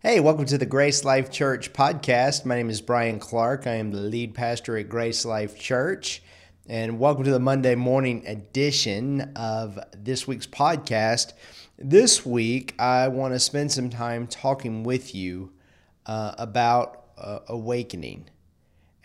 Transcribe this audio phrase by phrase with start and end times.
[0.00, 2.44] Hey, welcome to the Grace Life Church podcast.
[2.44, 3.66] My name is Brian Clark.
[3.66, 6.22] I am the lead pastor at Grace Life Church.
[6.68, 11.32] And welcome to the Monday morning edition of this week's podcast.
[11.78, 15.54] This week, I want to spend some time talking with you
[16.04, 18.28] uh, about uh, awakening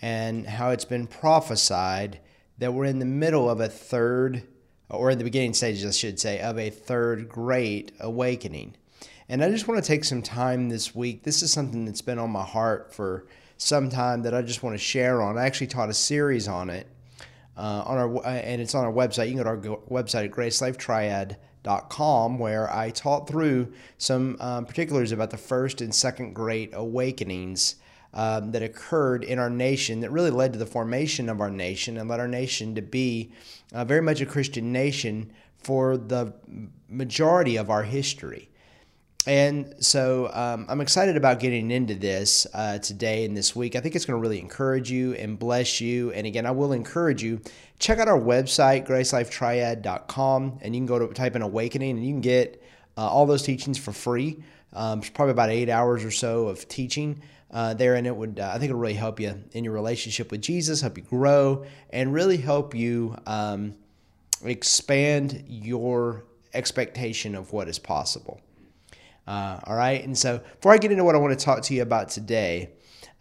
[0.01, 2.19] and how it's been prophesied
[2.57, 4.43] that we're in the middle of a third,
[4.89, 8.75] or in the beginning stages, I should say, of a third great awakening.
[9.31, 11.23] And I just want to take some time this week.
[11.23, 14.73] This is something that's been on my heart for some time that I just want
[14.73, 15.37] to share on.
[15.37, 16.85] I actually taught a series on it
[17.55, 19.29] uh, on our and it's on our website.
[19.29, 25.13] You can go to our website at gracelifetriad.com where I taught through some um, particulars
[25.13, 27.77] about the first and second great awakenings
[28.13, 31.95] um, that occurred in our nation that really led to the formation of our nation
[31.95, 33.31] and led our nation to be
[33.71, 36.33] uh, very much a Christian nation for the
[36.89, 38.49] majority of our history.
[39.27, 43.75] And so um, I'm excited about getting into this uh, today and this week.
[43.75, 46.11] I think it's going to really encourage you and bless you.
[46.11, 47.39] And again, I will encourage you
[47.77, 52.13] check out our website gracelifetriad.com, and you can go to type in awakening, and you
[52.13, 52.63] can get
[52.97, 54.41] uh, all those teachings for free.
[54.73, 58.39] Um, it's probably about eight hours or so of teaching uh, there, and it would
[58.39, 61.65] uh, I think it'll really help you in your relationship with Jesus, help you grow,
[61.91, 63.75] and really help you um,
[64.43, 68.41] expand your expectation of what is possible.
[69.27, 70.03] Uh, all right.
[70.03, 72.69] And so before I get into what I want to talk to you about today,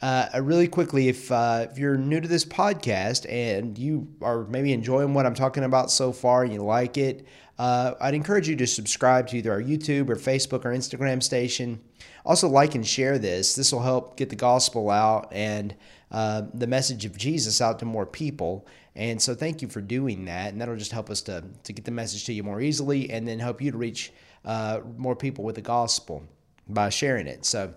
[0.03, 4.73] uh, really quickly, if, uh, if you're new to this podcast and you are maybe
[4.73, 7.27] enjoying what I'm talking about so far and you like it,
[7.59, 11.81] uh, I'd encourage you to subscribe to either our YouTube or Facebook or Instagram station.
[12.25, 13.55] Also, like and share this.
[13.55, 15.75] This will help get the gospel out and
[16.11, 18.67] uh, the message of Jesus out to more people.
[18.97, 20.53] And so, thank you for doing that.
[20.53, 23.29] And that'll just help us to, to get the message to you more easily and
[23.29, 24.11] then help you to reach
[24.45, 26.25] uh, more people with the gospel
[26.69, 27.45] by sharing it.
[27.45, 27.75] So,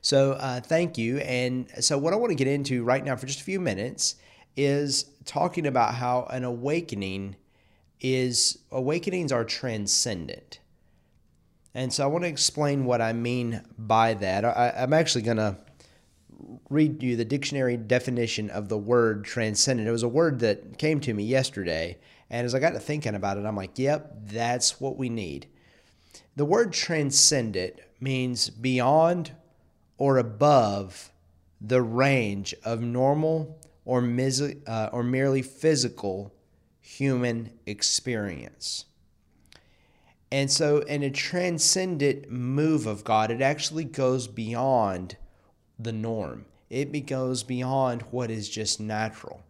[0.00, 1.18] so uh, thank you.
[1.18, 4.16] And so, what I want to get into right now for just a few minutes
[4.56, 7.36] is talking about how an awakening
[8.00, 10.60] is awakenings are transcendent.
[11.74, 14.44] And so, I want to explain what I mean by that.
[14.44, 15.56] I, I'm actually going to
[16.70, 19.88] read you the dictionary definition of the word transcendent.
[19.88, 21.98] It was a word that came to me yesterday
[22.34, 25.46] and as I got to thinking about it, I'm like, yep, that's what we need.
[26.34, 29.30] The word transcendent means beyond
[29.98, 31.12] or above
[31.60, 36.34] the range of normal or, mis- uh, or merely physical
[36.80, 38.86] human experience.
[40.32, 45.16] And so, in a transcendent move of God, it actually goes beyond
[45.78, 49.44] the norm, it goes beyond what is just natural.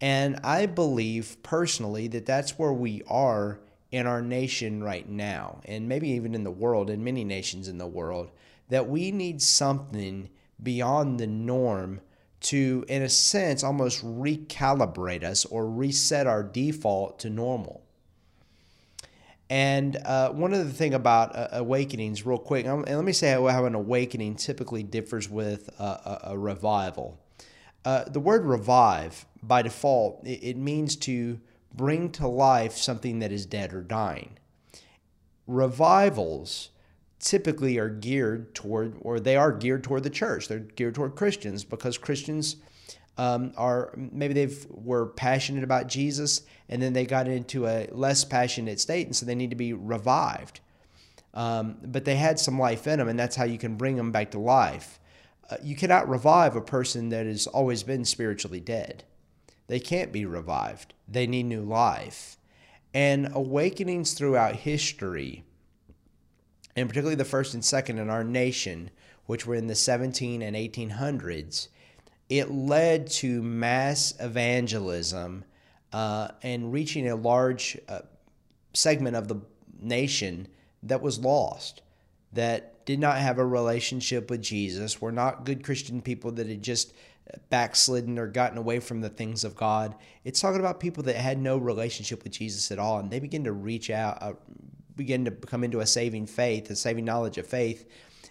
[0.00, 3.60] And I believe personally that that's where we are
[3.90, 7.78] in our nation right now, and maybe even in the world, in many nations in
[7.78, 8.30] the world,
[8.68, 10.28] that we need something
[10.62, 12.00] beyond the norm
[12.40, 17.82] to, in a sense, almost recalibrate us or reset our default to normal.
[19.50, 23.64] And uh, one other thing about uh, awakenings, real quick, and let me say how,
[23.64, 27.18] an awakening typically differs with a, a revival.
[27.88, 31.40] Uh, the word revive, by default, it, it means to
[31.74, 34.36] bring to life something that is dead or dying.
[35.46, 36.68] Revivals
[37.18, 40.48] typically are geared toward, or they are geared toward the church.
[40.48, 42.56] They're geared toward Christians because Christians
[43.16, 48.22] um, are maybe they were passionate about Jesus and then they got into a less
[48.22, 50.60] passionate state, and so they need to be revived.
[51.32, 54.12] Um, but they had some life in them, and that's how you can bring them
[54.12, 55.00] back to life.
[55.50, 59.04] Uh, you cannot revive a person that has always been spiritually dead.
[59.66, 62.36] They can't be revived, they need new life.
[62.94, 65.44] And awakenings throughout history,
[66.74, 68.90] and particularly the first and second in our nation,
[69.26, 71.68] which were in the 17 and 1800s,
[72.28, 75.44] it led to mass evangelism
[75.92, 78.00] uh, and reaching a large uh,
[78.74, 79.40] segment of the
[79.80, 80.48] nation
[80.82, 81.82] that was lost,
[82.32, 86.62] that did not have a relationship with Jesus, were not good Christian people that had
[86.62, 86.92] just
[87.50, 89.94] backslidden or gotten away from the things of God.
[90.24, 93.44] It's talking about people that had no relationship with Jesus at all, and they begin
[93.44, 94.32] to reach out, uh,
[94.96, 97.86] begin to come into a saving faith, a saving knowledge of faith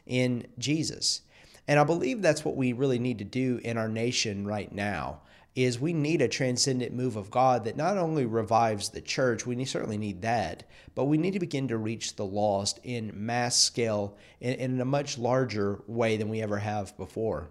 [0.06, 1.22] in Jesus.
[1.68, 5.22] And I believe that's what we really need to do in our nation right now
[5.58, 9.66] is we need a transcendent move of God that not only revives the church, we
[9.66, 14.16] certainly need that, but we need to begin to reach the lost in mass scale
[14.40, 17.50] in, in a much larger way than we ever have before.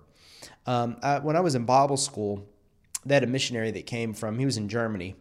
[0.66, 2.48] Um, I, when I was in Bible school,
[3.04, 5.16] they had a missionary that came from, he was in Germany,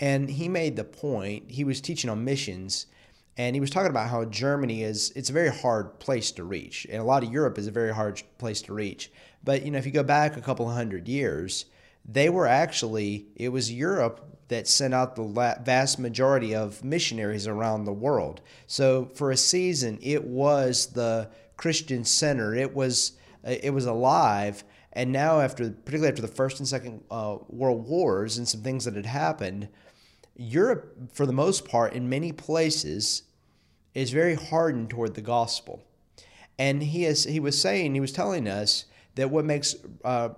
[0.00, 2.86] and he made the point, he was teaching on missions,
[3.36, 6.86] and he was talking about how Germany is it's a very hard place to reach,
[6.90, 9.10] and a lot of Europe is a very hard place to reach.
[9.42, 11.66] But you know, if you go back a couple hundred years,
[12.04, 17.84] they were actually it was Europe that sent out the vast majority of missionaries around
[17.84, 18.40] the world.
[18.66, 22.54] So for a season, it was the Christian center.
[22.54, 27.38] It was it was alive, and now after particularly after the first and second uh,
[27.48, 29.68] world wars and some things that had happened
[30.36, 33.22] Europe, for the most part, in many places,
[33.94, 35.82] is very hardened toward the gospel.
[36.58, 38.84] And he is he was saying he was telling us
[39.14, 40.30] that what makes uh,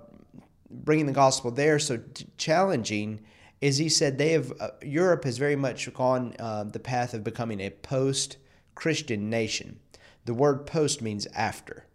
[0.71, 3.21] bringing the gospel there so t- challenging
[3.61, 7.25] is he said they have uh, Europe has very much gone uh, the path of
[7.25, 8.37] becoming a post
[8.75, 9.79] Christian nation.
[10.25, 11.87] The word post means after.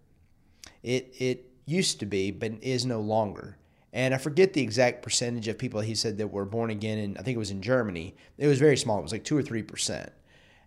[0.84, 3.58] It it used to be, but is no longer.
[3.94, 7.18] And I forget the exact percentage of people he said that were born again, and
[7.18, 8.16] I think it was in Germany.
[8.38, 9.00] It was very small.
[9.00, 10.12] It was like two or three percent,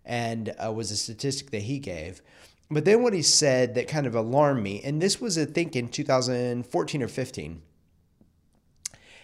[0.04, 2.20] and uh, was a statistic that he gave.
[2.70, 5.74] But then what he said that kind of alarmed me, and this was I think
[5.74, 7.62] in 2014 or 15.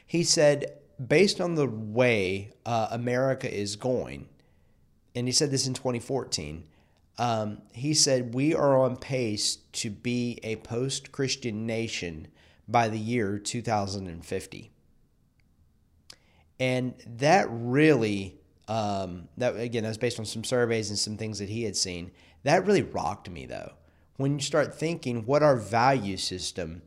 [0.06, 4.28] He said, based on the way uh, America is going,
[5.14, 6.64] and he said this in 2014.
[7.18, 12.28] Um, he said we are on pace to be a post-Christian nation
[12.70, 14.70] by the year 2050.
[16.58, 18.38] And that really,
[18.68, 21.76] um, that again, that was based on some surveys and some things that he had
[21.76, 22.10] seen.
[22.44, 23.72] That really rocked me though.
[24.16, 26.82] When you start thinking what our value system,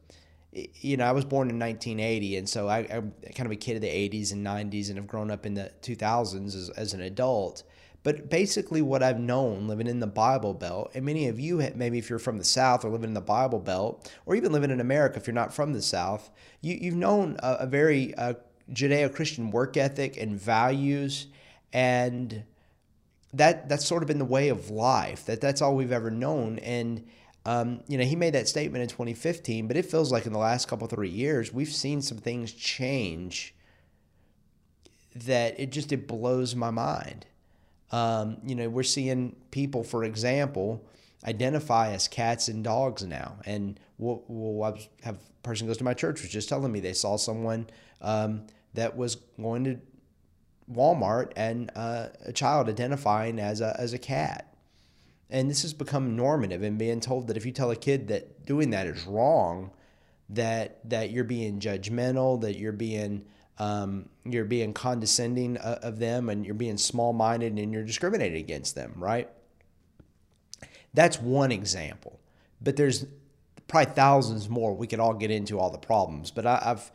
[0.52, 3.76] you know, I was born in 1980, and so I, am kind of a kid
[3.76, 7.02] of the 80s and 90s, and have grown up in the 2000s as, as an
[7.02, 7.64] adult.
[8.04, 11.98] But basically, what I've known living in the Bible Belt, and many of you, maybe
[11.98, 14.82] if you're from the South or living in the Bible Belt, or even living in
[14.82, 16.30] America if you're not from the South,
[16.62, 18.34] you, you've known a, a very uh,
[18.72, 21.28] Judeo Christian work ethic and values.
[21.72, 22.44] And
[23.34, 25.26] that that's sort of been the way of life.
[25.26, 26.60] That that's all we've ever known.
[26.60, 27.06] And
[27.46, 30.40] um, you know, he made that statement in 2015, but it feels like in the
[30.40, 33.56] last couple three years we've seen some things change.
[35.16, 37.26] That it just it blows my mind.
[37.94, 40.84] Um, you know, we're seeing people, for example,
[41.24, 43.36] identify as cats and dogs now.
[43.46, 46.94] And we'll, we'll have a person goes to my church was just telling me they
[46.94, 47.68] saw someone
[48.02, 49.80] um, that was going to
[50.72, 54.56] Walmart and uh, a child identifying as a, as a cat.
[55.30, 58.44] And this has become normative and being told that if you tell a kid that
[58.44, 59.70] doing that is wrong,
[60.30, 63.26] that that you're being judgmental, that you're being
[63.60, 68.40] um, you're being condescending uh, of them and you're being small minded and you're discriminating
[68.40, 69.30] against them, right?
[70.94, 72.20] That's one example.
[72.62, 73.06] But there's
[73.68, 74.76] probably thousands more.
[74.76, 76.92] We could all get into all the problems, but I, have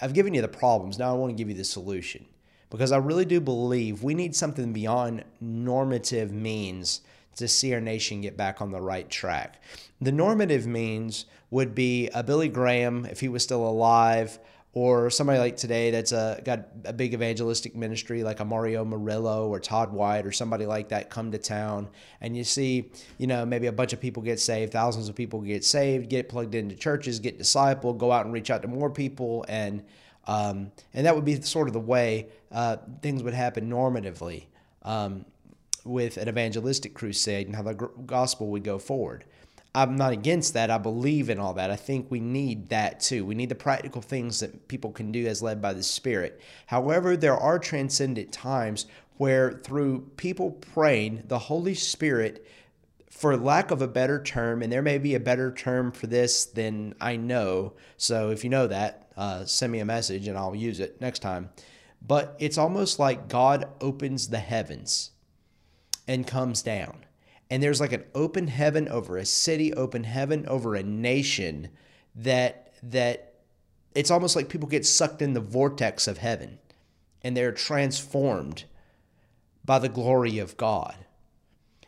[0.00, 0.98] I've given you the problems.
[0.98, 2.26] Now I want to give you the solution
[2.70, 7.02] because I really do believe we need something beyond normative means
[7.36, 9.60] to see our nation get back on the right track.
[10.00, 14.38] The normative means would be a Billy Graham if he was still alive
[14.74, 19.48] or somebody like today that's a, got a big evangelistic ministry like a Mario Murillo
[19.48, 21.88] or Todd White or somebody like that come to town
[22.20, 25.40] and you see, you know, maybe a bunch of people get saved, thousands of people
[25.40, 28.90] get saved, get plugged into churches, get discipled, go out and reach out to more
[28.90, 29.84] people and
[30.26, 34.44] um, and that would be sort of the way uh, things would happen normatively
[34.82, 35.24] um,
[35.84, 39.24] with an evangelistic crusade and how the gospel would go forward.
[39.74, 40.70] I'm not against that.
[40.70, 41.70] I believe in all that.
[41.70, 43.24] I think we need that too.
[43.24, 46.40] We need the practical things that people can do as led by the Spirit.
[46.66, 52.46] However, there are transcendent times where, through people praying, the Holy Spirit,
[53.10, 56.44] for lack of a better term, and there may be a better term for this
[56.44, 57.74] than I know.
[57.96, 61.20] So if you know that, uh, send me a message and I'll use it next
[61.20, 61.50] time.
[62.06, 65.12] But it's almost like God opens the heavens
[66.06, 67.04] and comes down
[67.54, 71.68] and there's like an open heaven over a city, open heaven over a nation
[72.16, 73.34] that that
[73.94, 76.58] it's almost like people get sucked in the vortex of heaven
[77.22, 78.64] and they're transformed
[79.64, 80.96] by the glory of God.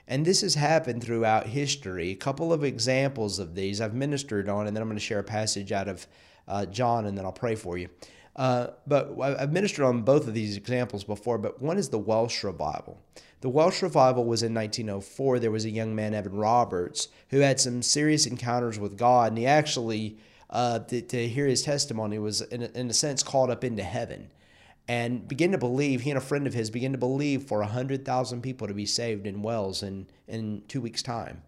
[0.06, 2.12] And this has happened throughout history.
[2.12, 5.18] A couple of examples of these I've ministered on, and then I'm going to share
[5.18, 6.06] a passage out of
[6.46, 7.88] uh, John, and then I'll pray for you.
[8.37, 12.45] Uh, but I've ministered on both of these examples before, but one is the Welsh
[12.45, 13.00] revival.
[13.40, 15.38] The Welsh revival was in 1904.
[15.38, 19.38] There was a young man, Evan Roberts, who had some serious encounters with God, and
[19.38, 20.19] he actually,
[20.50, 23.83] uh, to, to, hear his testimony, was in a, in a sense called up into
[23.83, 24.31] heaven
[24.88, 28.43] and began to believe, he and a friend of his began to believe for 100,000
[28.43, 31.43] people to be saved in Wales in, in two weeks' time.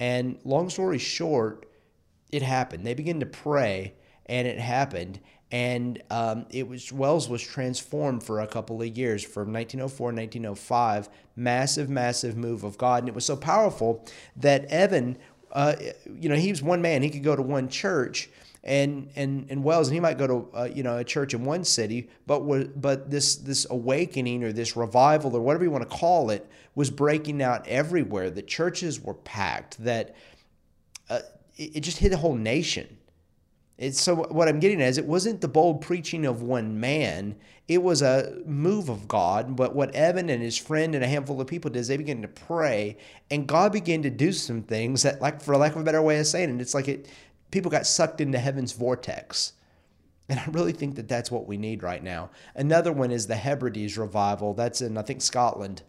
[0.00, 1.66] And long story short,
[2.32, 2.86] it happened.
[2.86, 3.94] They began to pray,
[4.26, 5.20] and it happened.
[5.52, 11.08] And um, it was Wales was transformed for a couple of years from 1904 1905
[11.36, 13.02] massive massive move of God.
[13.02, 14.04] And it was so powerful
[14.36, 15.18] that Evan
[15.52, 15.76] uh,
[16.18, 17.02] you know he was one man.
[17.02, 18.28] He could go to one church
[18.66, 21.44] and and and Wales and he might go to uh, you know a church in
[21.44, 22.40] one city but
[22.80, 26.90] but this this awakening or this revival or whatever you want to call it was
[26.90, 28.28] breaking out everywhere.
[28.28, 30.16] The churches were packed that
[31.08, 31.20] uh,
[31.56, 32.95] it, it just hit the whole nation
[33.78, 37.36] it's so what I'm getting at is it wasn't the bold preaching of one man.
[37.68, 39.54] It was a move of God.
[39.54, 42.22] But what Evan and his friend and a handful of people did is they began
[42.22, 42.96] to pray,
[43.30, 46.18] and God began to do some things that, like for lack of a better way
[46.18, 47.10] of saying it, it's like it
[47.50, 49.52] people got sucked into heaven's vortex.
[50.28, 52.30] And I really think that that's what we need right now.
[52.54, 54.54] Another one is the Hebrides revival.
[54.54, 55.82] That's in I think Scotland.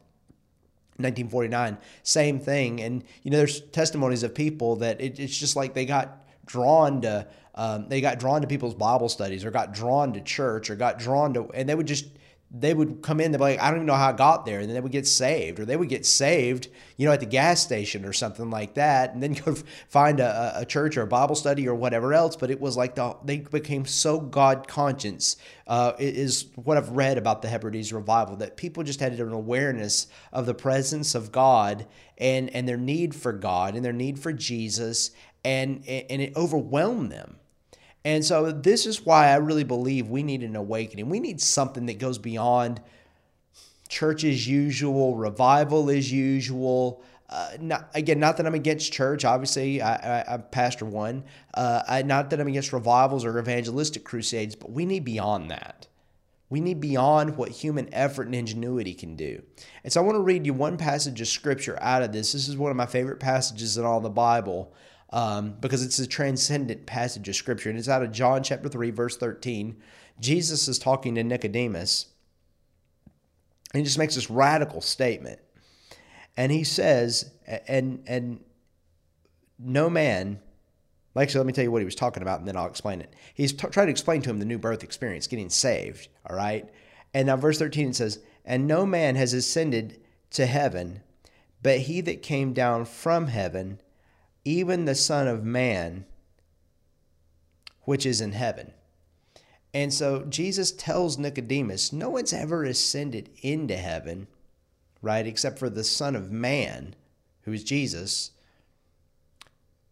[1.00, 2.82] 1949, same thing.
[2.82, 7.02] And you know, there's testimonies of people that it, it's just like they got drawn
[7.02, 7.28] to
[7.58, 11.00] um, they got drawn to people's Bible studies or got drawn to church or got
[11.00, 12.06] drawn to, and they would just,
[12.52, 14.60] they would come in, they'd be like, I don't even know how I got there.
[14.60, 17.26] And then they would get saved or they would get saved, you know, at the
[17.26, 19.14] gas station or something like that.
[19.14, 19.56] And then go
[19.90, 22.36] find a, a church or a Bible study or whatever else.
[22.36, 25.36] But it was like the, they became so God conscious,
[25.66, 30.08] uh, is what I've read about the Hebrides revival, that people just had an awareness
[30.32, 31.88] of the presence of God
[32.18, 35.12] and, and their need for God and their need for Jesus.
[35.44, 37.38] And, and it overwhelmed them
[38.08, 41.10] and so this is why I really believe we need an awakening.
[41.10, 42.82] We need something that goes beyond
[43.90, 47.04] church as usual, revival as usual.
[47.30, 49.26] Uh, not, again, not that I'm against church.
[49.26, 51.26] Obviously, I, I, I pastor one.
[51.54, 55.88] Uh, I, not that I'm against revivals or evangelistic crusades, but we need beyond that.
[56.50, 59.44] We need beyond what human effort and ingenuity can do.
[59.84, 62.32] And so I want to read you one passage of scripture out of this.
[62.32, 64.74] This is one of my favorite passages in all the Bible
[65.12, 67.70] um, because it's a transcendent passage of scripture.
[67.70, 69.78] And it's out of John chapter 3, verse 13.
[70.20, 72.08] Jesus is talking to Nicodemus,
[73.74, 75.40] and he just makes this radical statement.
[76.36, 77.32] And he says,
[77.68, 78.40] and and
[79.60, 80.40] no man,
[81.18, 83.14] actually, let me tell you what he was talking about, and then I'll explain it.
[83.34, 86.70] He's t- trying to explain to him the new birth experience, getting saved, all right?
[87.14, 90.00] And now, verse 13 it says, And no man has ascended
[90.32, 91.02] to heaven,
[91.64, 93.82] but he that came down from heaven,
[94.48, 96.06] even the Son of Man,
[97.82, 98.72] which is in heaven.
[99.74, 104.28] And so Jesus tells Nicodemus, no one's ever ascended into heaven,
[105.02, 106.96] right, except for the Son of Man,
[107.42, 108.32] who is Jesus,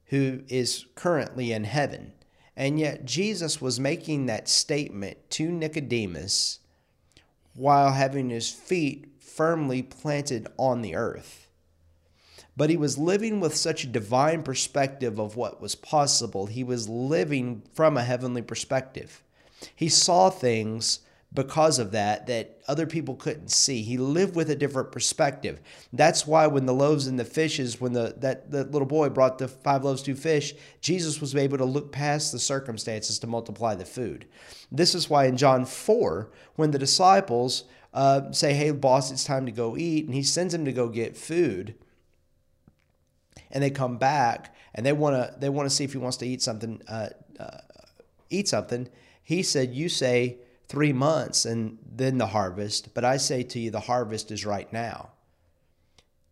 [0.06, 2.14] who is currently in heaven.
[2.56, 6.60] And yet Jesus was making that statement to Nicodemus
[7.54, 11.45] while having his feet firmly planted on the earth
[12.58, 16.46] but he was living with such a divine perspective of what was possible.
[16.46, 19.24] He was living from a heavenly perspective.
[19.76, 21.00] He saw things
[21.34, 23.82] because of that that other people couldn't see.
[23.82, 25.60] He lived with a different perspective.
[25.92, 29.38] That's why when the loaves and the fishes, when the that the little boy brought
[29.38, 33.76] the five loaves, two fish, Jesus was able to look past the circumstances to multiply
[33.76, 34.26] the food.
[34.72, 39.46] This is why in John 4, when the disciples uh, say, Hey, boss, it's time
[39.46, 41.76] to go eat, and he sends them to go get food
[43.56, 46.18] and they come back and they want to they want to see if he wants
[46.18, 47.10] to eat something uh,
[47.40, 47.58] uh,
[48.30, 48.88] eat something.
[49.24, 53.72] He said you say three months and then the harvest but i say to you
[53.72, 55.10] the harvest is right now.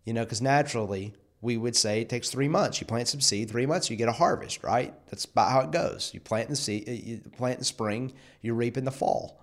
[0.03, 2.81] You know because naturally we would say it takes three months.
[2.81, 4.93] You plant some seed three months you get a harvest right?
[5.09, 6.11] That's about how it goes.
[6.13, 8.11] You plant in the seed you plant in spring
[8.41, 9.39] you reap in the fall.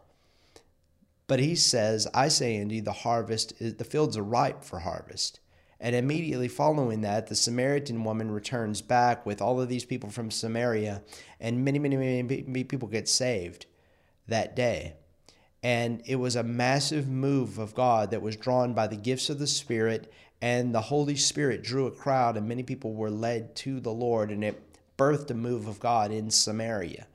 [1.28, 5.40] But he says i say you the harvest is, the fields are ripe for harvest
[5.80, 10.30] and immediately following that, the Samaritan woman returns back with all of these people from
[10.30, 11.02] Samaria,
[11.40, 13.66] and many, many, many people get saved
[14.28, 14.94] that day.
[15.62, 19.38] And it was a massive move of God that was drawn by the gifts of
[19.38, 23.80] the Spirit, and the Holy Spirit drew a crowd, and many people were led to
[23.80, 24.62] the Lord, and it
[24.99, 27.06] birthed a move of God in Samaria.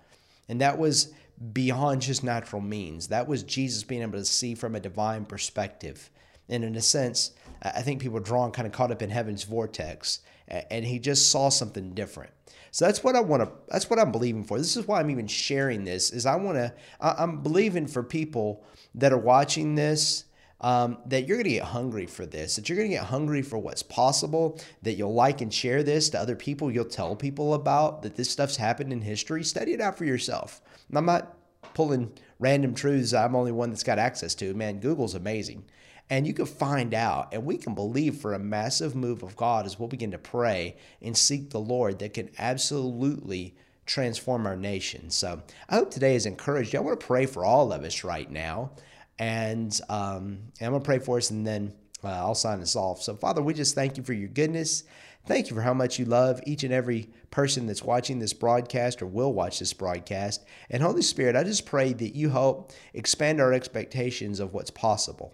[0.50, 1.14] And that was
[1.54, 3.08] beyond just natural means.
[3.08, 6.10] That was Jesus being able to see from a divine perspective.
[6.50, 7.32] And in a sense,
[7.74, 11.32] I think people are drawn kind of caught up in heaven's vortex, and he just
[11.32, 12.32] saw something different.
[12.72, 13.52] So that's what I want to.
[13.70, 14.58] That's what I'm believing for.
[14.58, 16.12] This is why I'm even sharing this.
[16.12, 16.74] Is I want to.
[17.00, 18.64] I'm believing for people
[18.96, 20.26] that are watching this.
[20.62, 23.42] Um, that you're going to get hungry for this, that you're going to get hungry
[23.42, 27.54] for what's possible, that you'll like and share this to other people, you'll tell people
[27.54, 29.44] about that this stuff's happened in history.
[29.44, 30.62] Study it out for yourself.
[30.92, 31.36] I'm not
[31.74, 34.54] pulling random truths I'm only one that's got access to.
[34.54, 35.66] Man, Google's amazing.
[36.10, 39.66] And you can find out, and we can believe for a massive move of God
[39.66, 45.10] as we'll begin to pray and seek the Lord that can absolutely transform our nation.
[45.10, 46.80] So I hope today has encouraged you.
[46.80, 48.72] I want to pray for all of us right now.
[49.18, 52.76] And, um, and I'm going to pray for us and then uh, I'll sign us
[52.76, 53.02] off.
[53.02, 54.84] So, Father, we just thank you for your goodness.
[55.26, 59.02] Thank you for how much you love each and every person that's watching this broadcast
[59.02, 60.46] or will watch this broadcast.
[60.70, 65.34] And Holy Spirit, I just pray that you help expand our expectations of what's possible.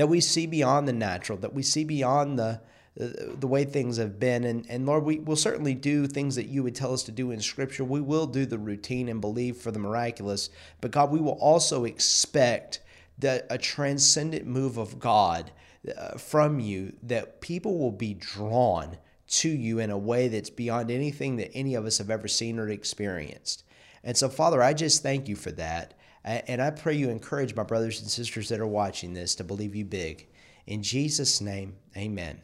[0.00, 2.62] That we see beyond the natural, that we see beyond the
[2.96, 4.44] the way things have been.
[4.44, 7.30] And, and Lord, we will certainly do things that you would tell us to do
[7.30, 7.84] in Scripture.
[7.84, 10.48] We will do the routine and believe for the miraculous.
[10.80, 12.80] But God, we will also expect
[13.18, 15.50] that a transcendent move of God
[15.96, 18.96] uh, from you, that people will be drawn
[19.28, 22.58] to you in a way that's beyond anything that any of us have ever seen
[22.58, 23.64] or experienced.
[24.02, 25.94] And so, Father, I just thank you for that.
[26.24, 29.74] And I pray you encourage my brothers and sisters that are watching this to believe
[29.74, 30.28] you big.
[30.66, 32.40] In Jesus' name, amen.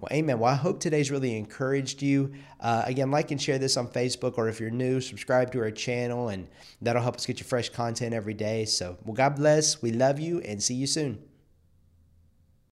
[0.00, 0.38] Well, amen.
[0.38, 2.32] Well, I hope today's really encouraged you.
[2.60, 5.70] Uh, again, like and share this on Facebook, or if you're new, subscribe to our
[5.70, 6.48] channel, and
[6.82, 8.64] that'll help us get you fresh content every day.
[8.64, 9.80] So, well, God bless.
[9.80, 11.22] We love you, and see you soon.